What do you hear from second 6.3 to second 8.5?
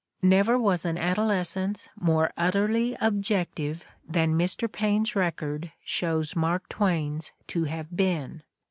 Mark Twain's to have been!